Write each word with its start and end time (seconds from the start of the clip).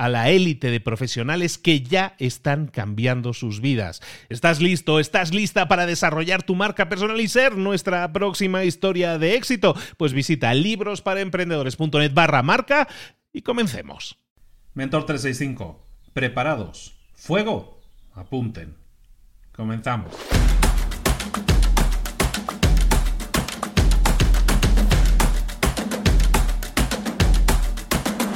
a 0.00 0.08
la 0.08 0.30
élite 0.30 0.70
de 0.70 0.80
profesionales 0.80 1.58
que 1.58 1.82
ya 1.82 2.14
están 2.18 2.68
cambiando 2.68 3.34
sus 3.34 3.60
vidas. 3.60 4.00
¿Estás 4.30 4.62
listo? 4.62 4.98
¿Estás 4.98 5.34
lista 5.34 5.68
para 5.68 5.84
desarrollar 5.84 6.42
tu 6.42 6.54
marca 6.54 6.88
personal 6.88 7.20
y 7.20 7.28
ser 7.28 7.58
nuestra 7.58 8.10
próxima 8.10 8.64
historia 8.64 9.18
de 9.18 9.34
éxito? 9.34 9.76
Pues 9.98 10.14
visita 10.14 10.54
librosparaemprendedores.net 10.54 12.14
barra 12.14 12.42
marca 12.42 12.88
y 13.30 13.42
comencemos. 13.42 14.16
Mentor 14.72 15.04
365. 15.04 15.86
¿Preparados? 16.14 16.96
¿Fuego? 17.12 17.82
Apunten. 18.14 18.78
Comenzamos. 19.52 20.14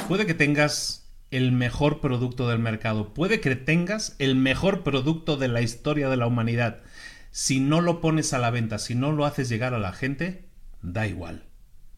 Puede 0.08 0.26
que 0.26 0.34
tengas 0.34 1.03
el 1.36 1.50
mejor 1.50 2.00
producto 2.00 2.48
del 2.48 2.60
mercado. 2.60 3.12
Puede 3.12 3.40
que 3.40 3.56
tengas 3.56 4.14
el 4.20 4.36
mejor 4.36 4.84
producto 4.84 5.36
de 5.36 5.48
la 5.48 5.62
historia 5.62 6.08
de 6.08 6.16
la 6.16 6.28
humanidad. 6.28 6.82
Si 7.32 7.58
no 7.58 7.80
lo 7.80 8.00
pones 8.00 8.32
a 8.32 8.38
la 8.38 8.52
venta, 8.52 8.78
si 8.78 8.94
no 8.94 9.10
lo 9.10 9.24
haces 9.24 9.48
llegar 9.48 9.74
a 9.74 9.80
la 9.80 9.92
gente, 9.92 10.44
da 10.80 11.08
igual. 11.08 11.42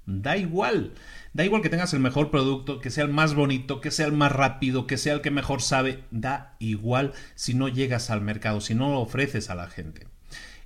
Da 0.06 0.38
igual. 0.38 0.94
Da 1.34 1.44
igual 1.44 1.60
que 1.60 1.68
tengas 1.68 1.92
el 1.92 2.00
mejor 2.00 2.30
producto, 2.30 2.80
que 2.80 2.90
sea 2.90 3.04
el 3.04 3.12
más 3.12 3.34
bonito, 3.34 3.82
que 3.82 3.90
sea 3.90 4.06
el 4.06 4.12
más 4.12 4.32
rápido, 4.32 4.86
que 4.86 4.96
sea 4.96 5.12
el 5.12 5.20
que 5.20 5.30
mejor 5.30 5.60
sabe. 5.60 6.04
Da 6.10 6.56
igual 6.58 7.12
si 7.34 7.52
no 7.52 7.68
llegas 7.68 8.08
al 8.08 8.22
mercado, 8.22 8.62
si 8.62 8.74
no 8.74 8.88
lo 8.88 9.00
ofreces 9.00 9.50
a 9.50 9.54
la 9.54 9.68
gente. 9.68 10.06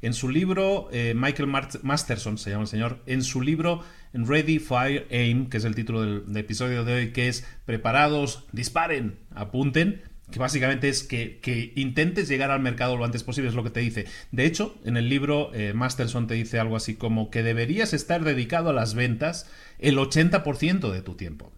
En 0.00 0.14
su 0.14 0.28
libro, 0.28 0.88
eh, 0.92 1.12
Michael 1.16 1.52
Masterson 1.82 2.38
se 2.38 2.50
llama 2.50 2.62
el 2.62 2.68
señor, 2.68 3.02
en 3.06 3.24
su 3.24 3.42
libro 3.42 3.82
Ready, 4.12 4.58
Fire, 4.58 5.06
Aim, 5.10 5.48
que 5.48 5.58
es 5.58 5.64
el 5.64 5.74
título 5.74 6.02
del, 6.02 6.36
episodio 6.36 6.84
de 6.84 6.94
hoy, 6.94 7.12
que 7.12 7.28
es 7.28 7.46
preparados, 7.64 8.44
disparen, 8.52 9.18
apunten, 9.34 10.02
que 10.30 10.38
básicamente 10.38 10.88
es 10.88 11.02
que, 11.02 11.72
intentes 11.76 12.28
llegar 12.28 12.50
al 12.50 12.60
mercado 12.60 12.96
lo 12.96 13.04
antes 13.04 13.24
posible, 13.24 13.48
es 13.48 13.54
lo 13.54 13.64
que 13.64 13.70
te 13.70 13.80
dice. 13.80 14.06
De 14.30 14.46
hecho, 14.46 14.76
en 14.84 14.96
el 14.96 15.08
libro 15.08 15.52
eh, 15.54 15.72
Masterson 15.74 16.26
te 16.26 16.34
dice 16.34 16.58
algo 16.58 16.76
así 16.76 16.94
como 16.94 17.30
que 17.30 17.42
deberías 17.42 17.92
estar 17.92 18.24
dedicado 18.24 18.70
a 18.70 18.72
las 18.72 18.94
ventas 18.94 19.50
el 19.78 19.96
80% 19.96 20.90
de 20.90 21.02
tu 21.02 21.14
tiempo. 21.14 21.52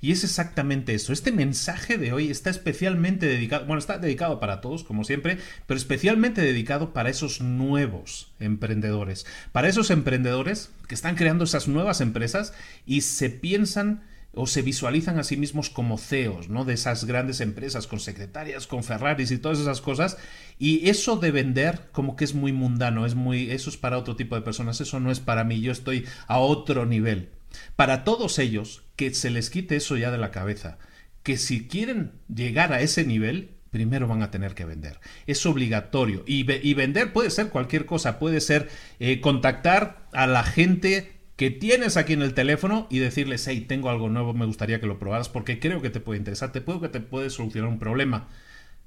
Y 0.00 0.12
es 0.12 0.24
exactamente 0.24 0.94
eso. 0.94 1.12
Este 1.12 1.32
mensaje 1.32 1.98
de 1.98 2.12
hoy 2.12 2.30
está 2.30 2.50
especialmente 2.50 3.26
dedicado, 3.26 3.66
bueno, 3.66 3.78
está 3.78 3.98
dedicado 3.98 4.40
para 4.40 4.60
todos, 4.60 4.84
como 4.84 5.04
siempre, 5.04 5.38
pero 5.66 5.78
especialmente 5.78 6.40
dedicado 6.40 6.92
para 6.92 7.10
esos 7.10 7.40
nuevos 7.40 8.32
emprendedores. 8.40 9.26
Para 9.52 9.68
esos 9.68 9.90
emprendedores 9.90 10.70
que 10.88 10.94
están 10.94 11.16
creando 11.16 11.44
esas 11.44 11.68
nuevas 11.68 12.00
empresas 12.00 12.52
y 12.86 13.02
se 13.02 13.30
piensan 13.30 14.02
o 14.34 14.46
se 14.46 14.62
visualizan 14.62 15.18
a 15.18 15.24
sí 15.24 15.36
mismos 15.36 15.68
como 15.68 15.98
CEOs, 15.98 16.48
¿no? 16.48 16.64
De 16.64 16.74
esas 16.74 17.04
grandes 17.04 17.40
empresas 17.40 17.86
con 17.86 18.00
secretarias, 18.00 18.66
con 18.66 18.82
Ferraris 18.82 19.30
y 19.30 19.38
todas 19.38 19.58
esas 19.58 19.80
cosas. 19.80 20.16
Y 20.58 20.88
eso 20.88 21.16
de 21.16 21.30
vender 21.30 21.88
como 21.92 22.16
que 22.16 22.24
es 22.24 22.34
muy 22.34 22.52
mundano, 22.52 23.04
es 23.04 23.14
muy, 23.14 23.50
eso 23.50 23.68
es 23.68 23.76
para 23.76 23.98
otro 23.98 24.16
tipo 24.16 24.34
de 24.34 24.42
personas, 24.42 24.80
eso 24.80 25.00
no 25.00 25.10
es 25.10 25.20
para 25.20 25.44
mí, 25.44 25.60
yo 25.60 25.72
estoy 25.72 26.06
a 26.26 26.38
otro 26.38 26.86
nivel. 26.86 27.28
Para 27.76 28.04
todos 28.04 28.38
ellos, 28.38 28.82
que 28.96 29.12
se 29.14 29.30
les 29.30 29.50
quite 29.50 29.76
eso 29.76 29.96
ya 29.96 30.10
de 30.10 30.18
la 30.18 30.30
cabeza, 30.30 30.78
que 31.22 31.36
si 31.36 31.68
quieren 31.68 32.12
llegar 32.28 32.72
a 32.72 32.80
ese 32.80 33.04
nivel, 33.04 33.50
primero 33.70 34.06
van 34.06 34.22
a 34.22 34.30
tener 34.30 34.54
que 34.54 34.64
vender. 34.64 35.00
Es 35.26 35.44
obligatorio. 35.46 36.22
Y, 36.26 36.44
vender 36.74 37.12
puede 37.12 37.30
ser 37.30 37.48
cualquier 37.48 37.86
cosa, 37.86 38.18
puede 38.18 38.40
ser 38.40 38.68
eh, 39.00 39.20
contactar 39.20 40.06
a 40.12 40.26
la 40.26 40.44
gente 40.44 41.12
que 41.36 41.50
tienes 41.50 41.96
aquí 41.96 42.12
en 42.12 42.22
el 42.22 42.34
teléfono 42.34 42.86
y 42.90 42.98
decirles, 42.98 43.46
hey, 43.48 43.62
tengo 43.62 43.90
algo 43.90 44.08
nuevo, 44.08 44.34
me 44.34 44.46
gustaría 44.46 44.80
que 44.80 44.86
lo 44.86 44.98
probaras 44.98 45.28
porque 45.28 45.58
creo 45.58 45.80
que 45.80 45.90
te 45.90 46.00
puede 46.00 46.18
interesar, 46.18 46.52
te 46.52 46.60
puedo 46.60 46.80
que 46.80 46.88
te 46.88 47.00
puede 47.00 47.30
solucionar 47.30 47.70
un 47.70 47.78
problema. 47.78 48.28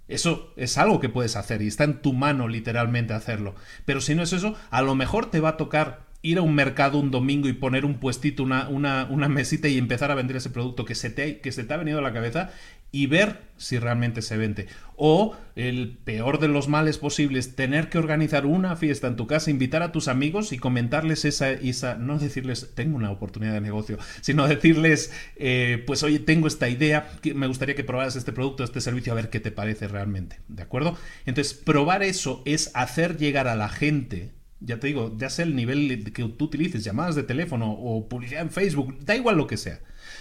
Eso 0.08 0.54
es 0.56 0.78
algo 0.78 1.00
que 1.00 1.10
puedes 1.10 1.36
hacer 1.36 1.64
y 1.64 1.68
está 1.68 1.84
en 1.84 2.02
tu 2.02 2.14
mano 2.14 2.48
literalmente 2.48 3.14
hacerlo. 3.14 3.56
Pero 3.86 4.02
si 4.02 4.14
no 4.14 4.22
es 4.22 4.34
eso, 4.34 4.56
a 4.70 4.84
lo 4.84 4.94
mejor 4.94 5.32
te 5.32 5.40
va 5.40 5.50
a 5.50 5.58
tocar 5.58 6.06
ir 6.26 6.40
a 6.40 6.42
un 6.42 6.56
mercado 6.56 6.98
un 6.98 7.12
domingo 7.12 7.48
y 7.48 7.54
poner 7.54 7.86
un 7.86 8.00
puestito, 8.00 8.42
una, 8.42 8.68
una, 8.68 9.06
una 9.10 9.30
mesita 9.30 9.68
y 9.68 9.78
empezar 9.78 10.10
a 10.10 10.16
vender 10.16 10.38
ese 10.38 10.50
producto 10.50 10.84
que 10.84 10.96
se, 10.96 11.12
te, 11.12 11.40
que 11.40 11.52
se 11.52 11.64
te 11.64 11.74
ha 11.74 11.78
venido 11.78 12.00
a 12.00 12.02
la 12.02 12.14
cabeza 12.14 12.50
y 12.92 13.08
ver 13.08 13.42
si 13.58 13.78
realmente 13.78 14.22
se 14.22 14.38
vende. 14.38 14.68
O 14.96 15.36
el 15.56 15.98
peor 16.04 16.40
de 16.40 16.48
los 16.48 16.68
males 16.68 16.98
posibles, 16.98 17.56
tener 17.56 17.90
que 17.90 17.98
organizar 17.98 18.46
una 18.46 18.76
fiesta 18.76 19.08
en 19.08 19.18
tu 19.18 19.28
casa, 19.28 19.52
invitar 19.52 19.84
a 19.84 19.92
tus 19.92 20.08
amigos 20.08 20.52
y 20.52 20.58
comentarles 20.58 21.26
esa, 21.26 21.52
esa 21.52 21.96
no 21.96 22.18
decirles 22.18 22.72
tengo 22.74 22.96
una 22.96 23.12
oportunidad 23.12 23.54
de 23.54 23.62
negocio, 23.62 24.00
sino 24.22 24.48
decirles, 24.48 25.14
eh, 25.36 25.84
pues 25.86 26.04
oye, 26.04 26.20
tengo 26.20 26.48
esta 26.48 26.70
idea, 26.70 27.12
me 27.36 27.48
gustaría 27.48 27.76
que 27.76 27.84
probaras 27.84 28.16
este 28.16 28.32
producto, 28.32 28.64
este 28.64 28.82
servicio, 28.82 29.12
a 29.12 29.16
ver 29.16 29.30
qué 29.30 29.40
te 29.40 29.52
parece 29.52 29.88
realmente. 29.88 30.40
¿De 30.48 30.64
acuerdo? 30.64 30.98
Entonces, 31.26 31.54
probar 31.54 32.02
eso 32.02 32.42
es 32.46 32.72
hacer 32.74 33.18
llegar 33.18 33.48
a 33.48 33.56
la 33.56 33.70
gente 33.70 34.32
ya 34.60 34.80
te 34.80 34.88
digo, 34.88 35.16
ya 35.18 35.30
sea 35.30 35.46
el 35.46 35.56
nivel 35.56 36.12
que 36.14 36.24
tú 36.24 36.46
utilices, 36.46 36.84
llamadas 36.84 37.16
de 37.16 37.24
teléfono 37.24 37.72
o 37.72 38.08
publicidad 38.08 38.42
en 38.42 38.52
Facebook, 38.52 38.98
da 39.06 39.16
igual 39.16 39.38
lo 39.38 39.48
que 39.48 39.58
sea. 39.58 39.80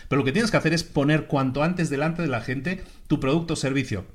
Pero 0.09 0.21
lo 0.21 0.25
que 0.25 0.33
tienes 0.33 0.51
que 0.51 0.57
hacer 0.57 0.75
es 0.75 0.85
poner 0.85 1.27
cuanto 1.27 1.63
antes 1.63 1.91
delante 1.91 2.23
de 2.23 2.29
la 2.29 2.41
gente 2.41 2.83
tu 3.07 3.21
producto 3.21 3.55
o 3.55 3.57
servicio. 3.57 4.07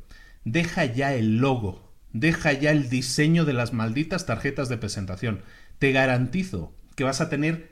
Deja 0.44 0.85
ya 0.85 1.13
el 1.13 1.38
logo, 1.38 1.94
deja 2.11 2.53
ya 2.53 2.71
el 2.71 2.89
diseño 2.89 3.45
de 3.45 3.53
las 3.53 3.73
malditas 3.73 4.25
tarjetas 4.25 4.69
de 4.69 4.77
presentación. 4.77 5.41
Te 5.79 5.91
garantizo 5.91 6.73
que 6.95 7.03
vas 7.03 7.21
a 7.21 7.29
tener 7.29 7.71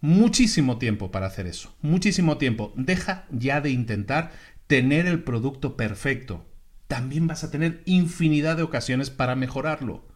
muchísimo 0.00 0.78
tiempo 0.78 1.10
para 1.10 1.26
hacer 1.26 1.46
eso. 1.46 1.74
Muchísimo 1.82 2.38
tiempo. 2.38 2.72
Deja 2.76 3.26
ya 3.30 3.60
de 3.60 3.70
intentar 3.70 4.32
tener 4.66 5.06
el 5.06 5.22
producto 5.22 5.76
perfecto. 5.76 6.46
También 6.88 7.26
vas 7.26 7.44
a 7.44 7.50
tener 7.50 7.82
infinidad 7.84 8.56
de 8.56 8.62
ocasiones 8.62 9.10
para 9.10 9.36
mejorarlo 9.36 10.11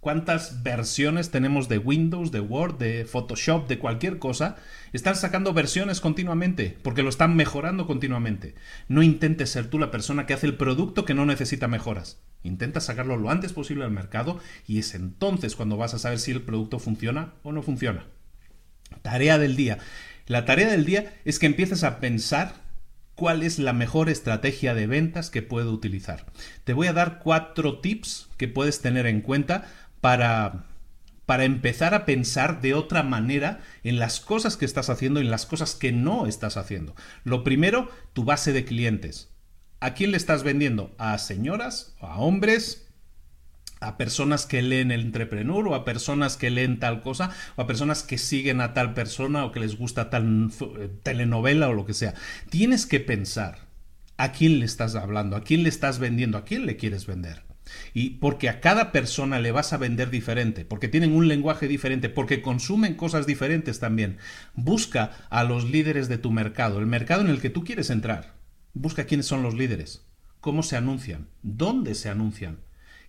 cuántas 0.00 0.62
versiones 0.62 1.30
tenemos 1.30 1.68
de 1.68 1.78
Windows, 1.78 2.32
de 2.32 2.40
Word, 2.40 2.78
de 2.78 3.04
Photoshop, 3.04 3.68
de 3.68 3.78
cualquier 3.78 4.18
cosa. 4.18 4.56
Están 4.92 5.14
sacando 5.14 5.52
versiones 5.52 6.00
continuamente 6.00 6.76
porque 6.82 7.02
lo 7.02 7.10
están 7.10 7.36
mejorando 7.36 7.86
continuamente. 7.86 8.54
No 8.88 9.02
intentes 9.02 9.50
ser 9.50 9.68
tú 9.68 9.78
la 9.78 9.90
persona 9.90 10.26
que 10.26 10.34
hace 10.34 10.46
el 10.46 10.56
producto 10.56 11.04
que 11.04 11.14
no 11.14 11.26
necesita 11.26 11.68
mejoras. 11.68 12.20
Intenta 12.42 12.80
sacarlo 12.80 13.16
lo 13.16 13.30
antes 13.30 13.52
posible 13.52 13.84
al 13.84 13.90
mercado 13.90 14.40
y 14.66 14.78
es 14.78 14.94
entonces 14.94 15.54
cuando 15.54 15.76
vas 15.76 15.94
a 15.94 15.98
saber 15.98 16.18
si 16.18 16.30
el 16.30 16.42
producto 16.42 16.78
funciona 16.78 17.34
o 17.42 17.52
no 17.52 17.62
funciona. 17.62 18.06
Tarea 19.02 19.38
del 19.38 19.56
día. 19.56 19.78
La 20.26 20.44
tarea 20.44 20.68
del 20.68 20.84
día 20.84 21.12
es 21.24 21.38
que 21.38 21.46
empieces 21.46 21.84
a 21.84 22.00
pensar 22.00 22.54
cuál 23.14 23.42
es 23.42 23.58
la 23.58 23.74
mejor 23.74 24.08
estrategia 24.08 24.74
de 24.74 24.86
ventas 24.86 25.28
que 25.28 25.42
puedo 25.42 25.72
utilizar. 25.72 26.24
Te 26.64 26.72
voy 26.72 26.86
a 26.86 26.94
dar 26.94 27.18
cuatro 27.18 27.80
tips 27.80 28.30
que 28.38 28.48
puedes 28.48 28.80
tener 28.80 29.06
en 29.06 29.20
cuenta 29.20 29.68
para 30.00 30.64
para 31.30 31.44
empezar 31.44 31.94
a 31.94 32.06
pensar 32.06 32.60
de 32.60 32.74
otra 32.74 33.04
manera 33.04 33.60
en 33.84 34.00
las 34.00 34.18
cosas 34.18 34.56
que 34.56 34.64
estás 34.64 34.90
haciendo 34.90 35.20
y 35.20 35.26
en 35.26 35.30
las 35.30 35.46
cosas 35.46 35.76
que 35.76 35.92
no 35.92 36.26
estás 36.26 36.56
haciendo. 36.56 36.96
Lo 37.22 37.44
primero, 37.44 37.88
tu 38.14 38.24
base 38.24 38.52
de 38.52 38.64
clientes. 38.64 39.30
¿A 39.78 39.94
quién 39.94 40.10
le 40.10 40.16
estás 40.16 40.42
vendiendo? 40.42 40.92
¿A 40.98 41.16
señoras? 41.18 41.94
¿A 42.00 42.18
hombres? 42.18 42.88
a 43.78 43.96
personas 43.96 44.44
que 44.44 44.60
leen 44.60 44.90
el 44.90 45.02
entrepreneur 45.02 45.68
o 45.68 45.74
a 45.74 45.84
personas 45.84 46.36
que 46.36 46.50
leen 46.50 46.80
tal 46.80 47.00
cosa 47.00 47.30
o 47.56 47.62
a 47.62 47.66
personas 47.68 48.02
que 48.02 48.18
siguen 48.18 48.60
a 48.60 48.74
tal 48.74 48.92
persona 48.92 49.44
o 49.44 49.52
que 49.52 49.60
les 49.60 49.78
gusta 49.78 50.10
tal 50.10 50.50
eh, 50.78 50.90
telenovela 51.02 51.68
o 51.68 51.72
lo 51.72 51.86
que 51.86 51.94
sea. 51.94 52.14
Tienes 52.50 52.86
que 52.86 53.00
pensar 53.00 53.58
a 54.16 54.32
quién 54.32 54.58
le 54.58 54.66
estás 54.66 54.96
hablando, 54.96 55.36
a 55.36 55.44
quién 55.44 55.62
le 55.62 55.68
estás 55.68 55.98
vendiendo, 55.98 56.36
a 56.36 56.44
quién 56.44 56.66
le 56.66 56.76
quieres 56.76 57.06
vender. 57.06 57.49
Y 57.94 58.10
porque 58.10 58.48
a 58.48 58.60
cada 58.60 58.92
persona 58.92 59.40
le 59.40 59.52
vas 59.52 59.72
a 59.72 59.78
vender 59.78 60.10
diferente, 60.10 60.64
porque 60.64 60.88
tienen 60.88 61.12
un 61.12 61.28
lenguaje 61.28 61.68
diferente, 61.68 62.08
porque 62.08 62.42
consumen 62.42 62.94
cosas 62.94 63.26
diferentes 63.26 63.80
también. 63.80 64.18
Busca 64.54 65.12
a 65.30 65.44
los 65.44 65.64
líderes 65.64 66.08
de 66.08 66.18
tu 66.18 66.30
mercado, 66.30 66.78
el 66.78 66.86
mercado 66.86 67.22
en 67.22 67.28
el 67.30 67.40
que 67.40 67.50
tú 67.50 67.64
quieres 67.64 67.90
entrar. 67.90 68.34
Busca 68.72 69.04
quiénes 69.04 69.26
son 69.26 69.42
los 69.42 69.54
líderes, 69.54 70.06
cómo 70.40 70.62
se 70.62 70.76
anuncian, 70.76 71.28
dónde 71.42 71.94
se 71.94 72.08
anuncian, 72.08 72.60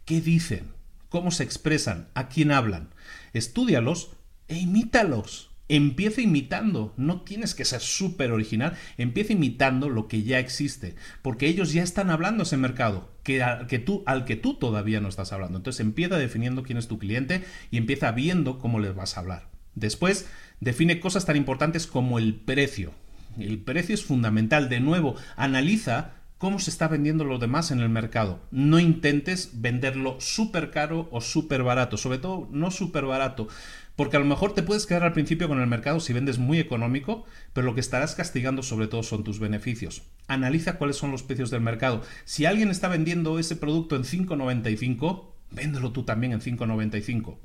qué 0.05 0.21
dicen, 0.21 0.73
cómo 1.09 1.31
se 1.31 1.43
expresan, 1.43 2.09
a 2.13 2.29
quién 2.29 2.51
hablan. 2.51 2.89
Estúdialos 3.33 4.11
e 4.47 4.57
imítalos. 4.57 5.50
Empieza 5.73 6.19
imitando, 6.19 6.93
no 6.97 7.21
tienes 7.21 7.55
que 7.55 7.63
ser 7.63 7.79
súper 7.79 8.33
original, 8.33 8.73
empieza 8.97 9.31
imitando 9.31 9.87
lo 9.87 10.09
que 10.09 10.23
ya 10.23 10.37
existe, 10.37 10.95
porque 11.21 11.47
ellos 11.47 11.71
ya 11.71 11.81
están 11.81 12.09
hablando 12.09 12.43
ese 12.43 12.57
mercado, 12.57 13.09
que, 13.23 13.41
al, 13.41 13.67
que 13.67 13.79
tú, 13.79 14.03
al 14.05 14.25
que 14.25 14.35
tú 14.35 14.55
todavía 14.55 14.99
no 14.99 15.07
estás 15.07 15.31
hablando. 15.31 15.57
Entonces 15.57 15.79
empieza 15.79 16.17
definiendo 16.17 16.63
quién 16.63 16.77
es 16.77 16.89
tu 16.89 16.99
cliente 16.99 17.45
y 17.71 17.77
empieza 17.77 18.11
viendo 18.11 18.59
cómo 18.59 18.79
les 18.81 18.93
vas 18.93 19.15
a 19.15 19.21
hablar. 19.21 19.47
Después, 19.75 20.27
define 20.59 20.99
cosas 20.99 21.25
tan 21.25 21.37
importantes 21.37 21.87
como 21.87 22.19
el 22.19 22.35
precio. 22.35 22.91
El 23.39 23.59
precio 23.59 23.95
es 23.95 24.03
fundamental. 24.03 24.67
De 24.67 24.81
nuevo, 24.81 25.15
analiza 25.37 26.15
cómo 26.41 26.57
se 26.57 26.71
está 26.71 26.87
vendiendo 26.87 27.23
lo 27.23 27.37
demás 27.37 27.69
en 27.69 27.81
el 27.81 27.89
mercado. 27.89 28.39
No 28.49 28.79
intentes 28.79 29.61
venderlo 29.61 30.19
súper 30.19 30.71
caro 30.71 31.07
o 31.11 31.21
súper 31.21 31.61
barato, 31.61 31.97
sobre 31.97 32.17
todo 32.17 32.49
no 32.51 32.71
súper 32.71 33.05
barato, 33.05 33.47
porque 34.01 34.17
a 34.17 34.19
lo 34.19 34.25
mejor 34.25 34.55
te 34.55 34.63
puedes 34.63 34.87
quedar 34.87 35.03
al 35.03 35.13
principio 35.13 35.47
con 35.47 35.61
el 35.61 35.67
mercado 35.67 35.99
si 35.99 36.11
vendes 36.11 36.39
muy 36.39 36.57
económico, 36.57 37.23
pero 37.53 37.67
lo 37.67 37.75
que 37.75 37.81
estarás 37.81 38.15
castigando 38.15 38.63
sobre 38.63 38.87
todo 38.87 39.03
son 39.03 39.23
tus 39.23 39.37
beneficios. 39.37 40.01
Analiza 40.25 40.79
cuáles 40.79 40.95
son 40.95 41.11
los 41.11 41.21
precios 41.21 41.51
del 41.51 41.61
mercado. 41.61 42.01
Si 42.25 42.47
alguien 42.47 42.71
está 42.71 42.87
vendiendo 42.87 43.37
ese 43.37 43.55
producto 43.55 43.95
en 43.95 44.01
5,95, 44.01 45.25
véndelo 45.51 45.91
tú 45.91 46.01
también 46.01 46.33
en 46.33 46.41
5,95. 46.41 47.37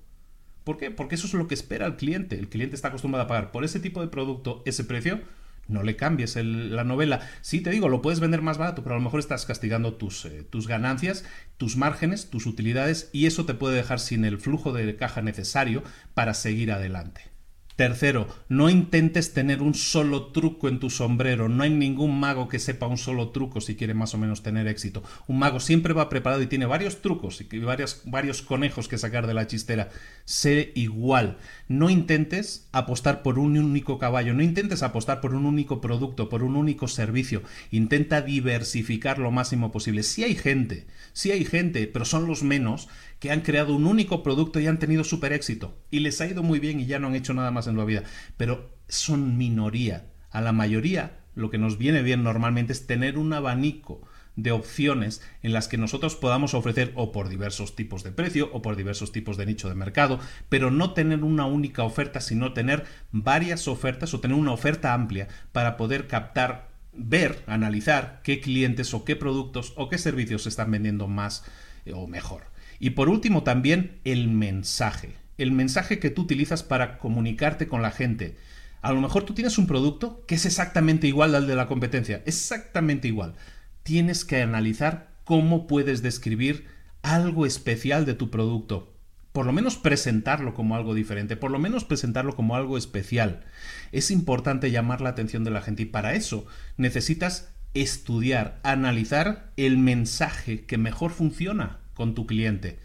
¿Por 0.64 0.78
qué? 0.78 0.90
Porque 0.90 1.16
eso 1.16 1.26
es 1.26 1.34
lo 1.34 1.46
que 1.46 1.52
espera 1.52 1.84
el 1.84 1.96
cliente. 1.96 2.38
El 2.38 2.48
cliente 2.48 2.74
está 2.74 2.88
acostumbrado 2.88 3.26
a 3.26 3.28
pagar 3.28 3.52
por 3.52 3.62
ese 3.62 3.78
tipo 3.78 4.00
de 4.00 4.08
producto 4.08 4.62
ese 4.64 4.84
precio 4.84 5.20
no 5.68 5.82
le 5.82 5.96
cambies 5.96 6.36
la 6.36 6.84
novela. 6.84 7.20
Sí, 7.40 7.60
te 7.60 7.70
digo, 7.70 7.88
lo 7.88 8.02
puedes 8.02 8.20
vender 8.20 8.42
más 8.42 8.58
barato, 8.58 8.82
pero 8.82 8.94
a 8.94 8.98
lo 8.98 9.04
mejor 9.04 9.20
estás 9.20 9.46
castigando 9.46 9.94
tus, 9.94 10.24
eh, 10.24 10.46
tus 10.48 10.66
ganancias, 10.68 11.24
tus 11.56 11.76
márgenes, 11.76 12.30
tus 12.30 12.46
utilidades 12.46 13.10
y 13.12 13.26
eso 13.26 13.46
te 13.46 13.54
puede 13.54 13.76
dejar 13.76 14.00
sin 14.00 14.24
el 14.24 14.38
flujo 14.38 14.72
de 14.72 14.96
caja 14.96 15.22
necesario 15.22 15.82
para 16.14 16.34
seguir 16.34 16.72
adelante. 16.72 17.35
Tercero, 17.76 18.26
no 18.48 18.70
intentes 18.70 19.34
tener 19.34 19.60
un 19.60 19.74
solo 19.74 20.28
truco 20.28 20.68
en 20.68 20.80
tu 20.80 20.88
sombrero. 20.88 21.50
No 21.50 21.62
hay 21.62 21.68
ningún 21.68 22.18
mago 22.18 22.48
que 22.48 22.58
sepa 22.58 22.86
un 22.86 22.96
solo 22.96 23.28
truco 23.32 23.60
si 23.60 23.76
quiere 23.76 23.92
más 23.92 24.14
o 24.14 24.18
menos 24.18 24.42
tener 24.42 24.66
éxito. 24.66 25.02
Un 25.26 25.38
mago 25.38 25.60
siempre 25.60 25.92
va 25.92 26.08
preparado 26.08 26.40
y 26.40 26.46
tiene 26.46 26.64
varios 26.64 27.02
trucos 27.02 27.38
y 27.42 27.58
varios, 27.58 28.42
conejos 28.42 28.88
que 28.88 28.96
sacar 28.96 29.26
de 29.26 29.34
la 29.34 29.46
chistera. 29.46 29.90
Sé 30.24 30.72
igual. 30.74 31.36
No 31.68 31.90
intentes 31.90 32.66
apostar 32.72 33.22
por 33.22 33.38
un 33.38 33.58
único 33.58 33.98
caballo. 33.98 34.32
No 34.32 34.42
intentes 34.42 34.82
apostar 34.82 35.20
por 35.20 35.34
un 35.34 35.44
único 35.44 35.82
producto, 35.82 36.30
por 36.30 36.42
un 36.42 36.56
único 36.56 36.88
servicio. 36.88 37.42
Intenta 37.70 38.22
diversificar 38.22 39.18
lo 39.18 39.30
máximo 39.30 39.70
posible. 39.70 40.02
Si 40.02 40.24
hay 40.24 40.34
gente, 40.34 40.86
si 41.12 41.30
hay 41.30 41.44
gente, 41.44 41.86
pero 41.86 42.06
son 42.06 42.26
los 42.26 42.42
menos, 42.42 42.88
que 43.20 43.30
han 43.30 43.40
creado 43.40 43.74
un 43.74 43.86
único 43.86 44.22
producto 44.22 44.60
y 44.60 44.66
han 44.66 44.78
tenido 44.78 45.04
súper 45.04 45.32
éxito. 45.32 45.76
Y 45.90 46.00
les 46.00 46.20
ha 46.20 46.26
ido 46.26 46.42
muy 46.42 46.58
bien 46.58 46.80
y 46.80 46.86
ya 46.86 46.98
no 46.98 47.08
han 47.08 47.14
hecho 47.14 47.34
nada 47.34 47.50
más 47.50 47.65
en 47.70 47.76
la 47.76 47.84
vida. 47.84 48.02
Pero 48.36 48.76
son 48.88 49.36
minoría. 49.36 50.06
A 50.30 50.40
la 50.40 50.52
mayoría 50.52 51.20
lo 51.34 51.50
que 51.50 51.58
nos 51.58 51.78
viene 51.78 52.02
bien 52.02 52.22
normalmente 52.22 52.72
es 52.72 52.86
tener 52.86 53.18
un 53.18 53.32
abanico 53.32 54.00
de 54.36 54.52
opciones 54.52 55.22
en 55.42 55.52
las 55.52 55.66
que 55.66 55.78
nosotros 55.78 56.14
podamos 56.14 56.54
ofrecer 56.54 56.92
o 56.94 57.10
por 57.10 57.28
diversos 57.28 57.74
tipos 57.74 58.02
de 58.02 58.12
precio 58.12 58.50
o 58.52 58.62
por 58.62 58.76
diversos 58.76 59.12
tipos 59.12 59.36
de 59.36 59.46
nicho 59.46 59.68
de 59.68 59.74
mercado, 59.74 60.20
pero 60.48 60.70
no 60.70 60.92
tener 60.92 61.24
una 61.24 61.46
única 61.46 61.82
oferta, 61.84 62.20
sino 62.20 62.52
tener 62.52 62.84
varias 63.12 63.66
ofertas 63.66 64.12
o 64.12 64.20
tener 64.20 64.36
una 64.36 64.52
oferta 64.52 64.92
amplia 64.92 65.28
para 65.52 65.76
poder 65.76 66.06
captar, 66.06 66.68
ver, 66.92 67.42
analizar 67.46 68.20
qué 68.22 68.40
clientes 68.40 68.92
o 68.94 69.04
qué 69.04 69.16
productos 69.16 69.72
o 69.76 69.88
qué 69.88 69.98
servicios 69.98 70.42
se 70.42 70.50
están 70.50 70.70
vendiendo 70.70 71.06
más 71.06 71.44
eh, 71.86 71.92
o 71.94 72.06
mejor. 72.06 72.44
Y 72.78 72.90
por 72.90 73.08
último 73.08 73.42
también 73.42 74.00
el 74.04 74.28
mensaje. 74.28 75.14
El 75.38 75.52
mensaje 75.52 75.98
que 75.98 76.10
tú 76.10 76.22
utilizas 76.22 76.62
para 76.62 76.98
comunicarte 76.98 77.66
con 77.66 77.82
la 77.82 77.90
gente. 77.90 78.36
A 78.82 78.92
lo 78.92 79.00
mejor 79.00 79.24
tú 79.24 79.34
tienes 79.34 79.58
un 79.58 79.66
producto 79.66 80.24
que 80.26 80.36
es 80.36 80.46
exactamente 80.46 81.06
igual 81.06 81.34
al 81.34 81.46
de 81.46 81.56
la 81.56 81.66
competencia. 81.66 82.22
Exactamente 82.26 83.08
igual. 83.08 83.34
Tienes 83.82 84.24
que 84.24 84.42
analizar 84.42 85.08
cómo 85.24 85.66
puedes 85.66 86.02
describir 86.02 86.66
algo 87.02 87.46
especial 87.46 88.06
de 88.06 88.14
tu 88.14 88.30
producto. 88.30 88.92
Por 89.32 89.44
lo 89.44 89.52
menos 89.52 89.76
presentarlo 89.76 90.54
como 90.54 90.76
algo 90.76 90.94
diferente, 90.94 91.36
por 91.36 91.50
lo 91.50 91.58
menos 91.58 91.84
presentarlo 91.84 92.34
como 92.34 92.56
algo 92.56 92.78
especial. 92.78 93.44
Es 93.92 94.10
importante 94.10 94.70
llamar 94.70 95.00
la 95.02 95.10
atención 95.10 95.44
de 95.44 95.50
la 95.50 95.60
gente 95.60 95.82
y 95.82 95.86
para 95.86 96.14
eso 96.14 96.46
necesitas 96.78 97.50
estudiar, 97.74 98.58
analizar 98.62 99.50
el 99.56 99.76
mensaje 99.76 100.64
que 100.64 100.78
mejor 100.78 101.10
funciona 101.10 101.80
con 101.94 102.14
tu 102.14 102.26
cliente. 102.26 102.78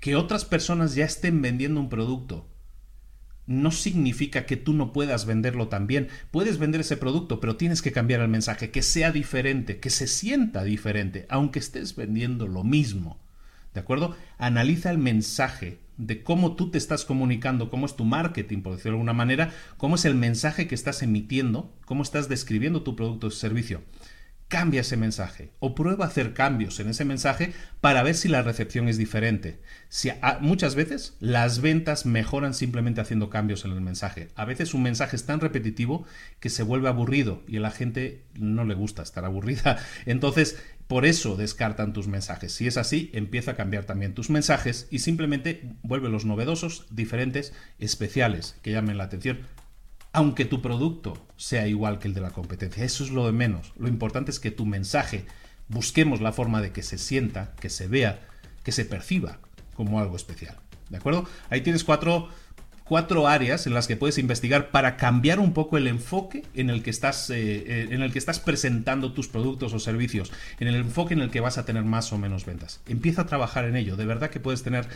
Que 0.00 0.16
otras 0.16 0.44
personas 0.44 0.94
ya 0.94 1.04
estén 1.04 1.42
vendiendo 1.42 1.80
un 1.80 1.88
producto 1.88 2.48
no 3.46 3.70
significa 3.70 4.44
que 4.44 4.56
tú 4.56 4.72
no 4.72 4.92
puedas 4.92 5.24
venderlo 5.24 5.68
también. 5.68 6.08
Puedes 6.30 6.58
vender 6.58 6.80
ese 6.80 6.96
producto, 6.96 7.40
pero 7.40 7.56
tienes 7.56 7.80
que 7.80 7.92
cambiar 7.92 8.20
el 8.20 8.28
mensaje, 8.28 8.70
que 8.70 8.82
sea 8.82 9.12
diferente, 9.12 9.78
que 9.78 9.90
se 9.90 10.06
sienta 10.06 10.64
diferente, 10.64 11.26
aunque 11.28 11.60
estés 11.60 11.94
vendiendo 11.94 12.48
lo 12.48 12.64
mismo. 12.64 13.20
¿De 13.72 13.80
acuerdo? 13.80 14.16
Analiza 14.38 14.90
el 14.90 14.98
mensaje 14.98 15.78
de 15.96 16.22
cómo 16.22 16.56
tú 16.56 16.70
te 16.70 16.78
estás 16.78 17.04
comunicando, 17.04 17.70
cómo 17.70 17.86
es 17.86 17.94
tu 17.94 18.04
marketing, 18.04 18.62
por 18.62 18.72
decirlo 18.72 18.92
de 18.92 18.96
alguna 18.96 19.12
manera, 19.12 19.52
cómo 19.76 19.94
es 19.94 20.04
el 20.04 20.14
mensaje 20.14 20.66
que 20.66 20.74
estás 20.74 21.02
emitiendo, 21.02 21.72
cómo 21.84 22.02
estás 22.02 22.28
describiendo 22.28 22.82
tu 22.82 22.96
producto 22.96 23.28
o 23.28 23.30
servicio 23.30 23.82
cambia 24.48 24.82
ese 24.82 24.96
mensaje 24.96 25.50
o 25.58 25.74
prueba 25.74 26.04
a 26.04 26.08
hacer 26.08 26.32
cambios 26.32 26.78
en 26.78 26.88
ese 26.88 27.04
mensaje 27.04 27.52
para 27.80 28.02
ver 28.02 28.14
si 28.14 28.28
la 28.28 28.42
recepción 28.42 28.88
es 28.88 28.96
diferente. 28.96 29.60
Si 29.88 30.10
muchas 30.40 30.74
veces 30.74 31.16
las 31.20 31.60
ventas 31.60 32.06
mejoran 32.06 32.54
simplemente 32.54 33.00
haciendo 33.00 33.28
cambios 33.28 33.64
en 33.64 33.72
el 33.72 33.80
mensaje. 33.80 34.28
A 34.36 34.44
veces 34.44 34.74
un 34.74 34.82
mensaje 34.82 35.16
es 35.16 35.26
tan 35.26 35.40
repetitivo 35.40 36.06
que 36.38 36.50
se 36.50 36.62
vuelve 36.62 36.88
aburrido 36.88 37.42
y 37.48 37.56
a 37.56 37.60
la 37.60 37.70
gente 37.70 38.22
no 38.34 38.64
le 38.64 38.74
gusta 38.74 39.02
estar 39.02 39.24
aburrida. 39.24 39.78
Entonces, 40.06 40.62
por 40.86 41.04
eso 41.04 41.36
descartan 41.36 41.92
tus 41.92 42.06
mensajes. 42.06 42.52
Si 42.52 42.68
es 42.68 42.76
así, 42.76 43.10
empieza 43.12 43.52
a 43.52 43.56
cambiar 43.56 43.84
también 43.84 44.14
tus 44.14 44.30
mensajes 44.30 44.86
y 44.90 45.00
simplemente 45.00 45.74
vuelve 45.82 46.08
los 46.08 46.24
novedosos, 46.24 46.86
diferentes, 46.90 47.52
especiales, 47.80 48.56
que 48.62 48.70
llamen 48.70 48.98
la 48.98 49.04
atención 49.04 49.40
aunque 50.16 50.46
tu 50.46 50.62
producto 50.62 51.12
sea 51.36 51.68
igual 51.68 51.98
que 51.98 52.08
el 52.08 52.14
de 52.14 52.22
la 52.22 52.30
competencia. 52.30 52.82
Eso 52.82 53.04
es 53.04 53.10
lo 53.10 53.26
de 53.26 53.32
menos. 53.32 53.74
Lo 53.78 53.86
importante 53.86 54.30
es 54.30 54.40
que 54.40 54.50
tu 54.50 54.64
mensaje 54.64 55.26
busquemos 55.68 56.22
la 56.22 56.32
forma 56.32 56.62
de 56.62 56.72
que 56.72 56.82
se 56.82 56.96
sienta, 56.96 57.52
que 57.60 57.68
se 57.68 57.86
vea, 57.86 58.20
que 58.62 58.72
se 58.72 58.86
perciba 58.86 59.40
como 59.74 60.00
algo 60.00 60.16
especial. 60.16 60.56
¿De 60.88 60.96
acuerdo? 60.96 61.28
Ahí 61.50 61.60
tienes 61.60 61.84
cuatro, 61.84 62.30
cuatro 62.84 63.28
áreas 63.28 63.66
en 63.66 63.74
las 63.74 63.86
que 63.86 63.98
puedes 63.98 64.16
investigar 64.16 64.70
para 64.70 64.96
cambiar 64.96 65.38
un 65.38 65.52
poco 65.52 65.76
el 65.76 65.86
enfoque 65.86 66.44
en 66.54 66.70
el 66.70 66.82
que 66.82 66.88
estás, 66.88 67.28
eh, 67.28 67.36
eh, 67.36 67.88
en 67.90 68.00
el 68.00 68.10
que 68.10 68.18
estás 68.18 68.40
presentando 68.40 69.12
tus 69.12 69.28
productos 69.28 69.74
o 69.74 69.78
servicios, 69.78 70.32
en 70.58 70.68
el 70.68 70.76
enfoque 70.76 71.12
en 71.12 71.20
el 71.20 71.30
que 71.30 71.40
vas 71.40 71.58
a 71.58 71.66
tener 71.66 71.84
más 71.84 72.10
o 72.14 72.16
menos 72.16 72.46
ventas. 72.46 72.80
Empieza 72.86 73.20
a 73.20 73.26
trabajar 73.26 73.66
en 73.66 73.76
ello. 73.76 73.96
De 73.96 74.06
verdad 74.06 74.30
que 74.30 74.40
puedes 74.40 74.62
tener 74.62 74.88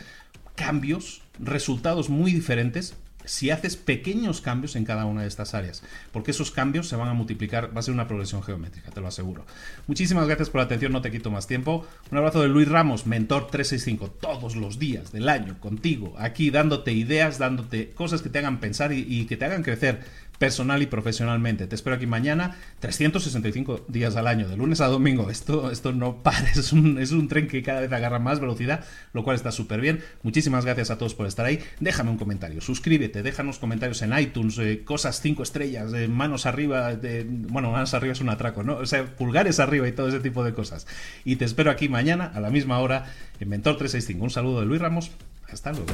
cambios, 0.55 1.21
resultados 1.37 2.09
muy 2.09 2.33
diferentes 2.33 2.95
si 3.25 3.49
haces 3.49 3.75
pequeños 3.75 4.41
cambios 4.41 4.75
en 4.75 4.85
cada 4.85 5.05
una 5.05 5.21
de 5.21 5.27
estas 5.27 5.53
áreas, 5.53 5.83
porque 6.11 6.31
esos 6.31 6.51
cambios 6.51 6.87
se 6.87 6.95
van 6.95 7.09
a 7.09 7.13
multiplicar, 7.13 7.75
va 7.75 7.79
a 7.79 7.83
ser 7.83 7.93
una 7.93 8.07
progresión 8.07 8.43
geométrica, 8.43 8.91
te 8.91 9.01
lo 9.01 9.07
aseguro. 9.07 9.45
Muchísimas 9.87 10.27
gracias 10.27 10.49
por 10.49 10.59
la 10.59 10.65
atención, 10.65 10.91
no 10.91 11.01
te 11.01 11.11
quito 11.11 11.31
más 11.31 11.47
tiempo. 11.47 11.85
Un 12.11 12.17
abrazo 12.17 12.41
de 12.41 12.49
Luis 12.49 12.67
Ramos, 12.67 13.05
mentor 13.05 13.47
365, 13.47 14.11
todos 14.19 14.55
los 14.55 14.79
días 14.79 15.11
del 15.11 15.29
año, 15.29 15.59
contigo, 15.59 16.15
aquí 16.17 16.49
dándote 16.49 16.93
ideas, 16.93 17.37
dándote 17.37 17.91
cosas 17.91 18.21
que 18.21 18.29
te 18.29 18.39
hagan 18.39 18.59
pensar 18.59 18.93
y, 18.93 19.05
y 19.07 19.25
que 19.25 19.37
te 19.37 19.45
hagan 19.45 19.63
crecer 19.63 20.01
personal 20.41 20.81
y 20.81 20.87
profesionalmente. 20.87 21.67
Te 21.67 21.75
espero 21.75 21.97
aquí 21.97 22.07
mañana, 22.07 22.57
365 22.79 23.85
días 23.87 24.15
al 24.15 24.25
año, 24.25 24.47
de 24.47 24.57
lunes 24.57 24.81
a 24.81 24.87
domingo. 24.87 25.29
Esto, 25.29 25.69
esto 25.69 25.91
no 25.91 26.15
para, 26.23 26.49
es 26.49 26.73
un, 26.73 26.97
es 26.97 27.11
un 27.11 27.27
tren 27.27 27.47
que 27.47 27.61
cada 27.61 27.81
vez 27.81 27.91
agarra 27.91 28.17
más 28.17 28.39
velocidad, 28.39 28.83
lo 29.13 29.23
cual 29.23 29.35
está 29.35 29.51
súper 29.51 29.81
bien. 29.81 30.01
Muchísimas 30.23 30.65
gracias 30.65 30.89
a 30.89 30.97
todos 30.97 31.13
por 31.13 31.27
estar 31.27 31.45
ahí. 31.45 31.59
Déjame 31.79 32.09
un 32.09 32.17
comentario, 32.17 32.59
suscríbete, 32.59 33.21
déjanos 33.21 33.59
comentarios 33.59 34.01
en 34.01 34.17
iTunes, 34.17 34.57
eh, 34.57 34.81
cosas 34.83 35.21
5 35.21 35.43
estrellas, 35.43 35.93
eh, 35.93 36.07
manos 36.07 36.47
arriba, 36.47 36.95
de, 36.95 37.23
bueno, 37.23 37.69
manos 37.69 37.93
arriba 37.93 38.13
es 38.13 38.21
un 38.21 38.29
atraco, 38.29 38.63
¿no? 38.63 38.77
O 38.77 38.87
sea, 38.87 39.15
pulgares 39.15 39.59
arriba 39.59 39.87
y 39.87 39.91
todo 39.91 40.07
ese 40.07 40.21
tipo 40.21 40.43
de 40.43 40.55
cosas. 40.55 40.87
Y 41.23 41.35
te 41.35 41.45
espero 41.45 41.69
aquí 41.69 41.87
mañana 41.87 42.31
a 42.33 42.39
la 42.39 42.49
misma 42.49 42.79
hora 42.79 43.13
en 43.39 43.47
Mentor 43.47 43.77
365. 43.77 44.23
Un 44.23 44.31
saludo 44.31 44.61
de 44.61 44.65
Luis 44.65 44.81
Ramos. 44.81 45.11
Hasta 45.51 45.71
luego. 45.71 45.93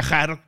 viajar 0.00 0.47